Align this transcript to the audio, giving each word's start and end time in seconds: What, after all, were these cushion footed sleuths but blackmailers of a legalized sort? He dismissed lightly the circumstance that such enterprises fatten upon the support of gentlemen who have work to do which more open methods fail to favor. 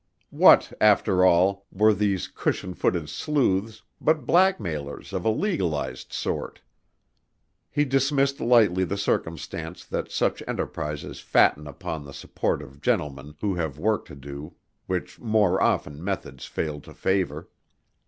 What, 0.31 0.73
after 0.81 1.23
all, 1.23 1.67
were 1.71 1.93
these 1.93 2.27
cushion 2.27 2.73
footed 2.73 3.07
sleuths 3.07 3.83
but 4.01 4.25
blackmailers 4.25 5.13
of 5.13 5.25
a 5.25 5.29
legalized 5.29 6.11
sort? 6.11 6.59
He 7.69 7.85
dismissed 7.85 8.39
lightly 8.41 8.83
the 8.83 8.97
circumstance 8.97 9.85
that 9.85 10.09
such 10.09 10.41
enterprises 10.47 11.19
fatten 11.19 11.67
upon 11.67 12.03
the 12.03 12.15
support 12.15 12.63
of 12.63 12.81
gentlemen 12.81 13.35
who 13.41 13.53
have 13.53 13.77
work 13.77 14.05
to 14.05 14.15
do 14.15 14.55
which 14.87 15.19
more 15.19 15.61
open 15.61 16.03
methods 16.03 16.45
fail 16.47 16.81
to 16.81 16.95
favor. 16.95 17.49